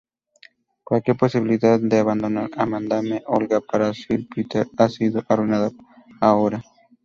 [0.83, 5.69] Cualquier posibilidad de abandonar a Madame Olga para Sir Peter ha sido arruinada
[6.19, 6.63] ahora.